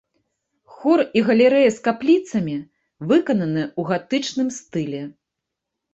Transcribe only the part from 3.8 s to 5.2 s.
гатычным стылі.